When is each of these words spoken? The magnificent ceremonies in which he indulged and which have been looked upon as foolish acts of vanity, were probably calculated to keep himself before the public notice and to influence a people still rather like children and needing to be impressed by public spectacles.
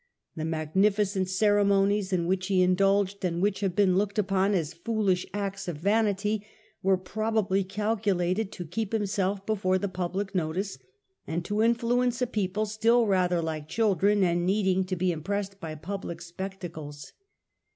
The 0.35 0.45
magnificent 0.45 1.29
ceremonies 1.29 2.11
in 2.11 2.25
which 2.25 2.47
he 2.47 2.63
indulged 2.63 3.23
and 3.23 3.39
which 3.39 3.59
have 3.59 3.75
been 3.75 3.95
looked 3.99 4.17
upon 4.17 4.55
as 4.55 4.73
foolish 4.73 5.27
acts 5.31 5.67
of 5.67 5.77
vanity, 5.77 6.43
were 6.81 6.97
probably 6.97 7.63
calculated 7.63 8.51
to 8.53 8.65
keep 8.65 8.93
himself 8.93 9.45
before 9.45 9.77
the 9.77 9.87
public 9.87 10.33
notice 10.33 10.79
and 11.27 11.45
to 11.45 11.61
influence 11.61 12.19
a 12.19 12.25
people 12.25 12.65
still 12.65 13.05
rather 13.05 13.43
like 13.43 13.67
children 13.67 14.23
and 14.23 14.43
needing 14.43 14.85
to 14.85 14.95
be 14.95 15.11
impressed 15.11 15.59
by 15.59 15.75
public 15.75 16.19
spectacles. 16.23 17.13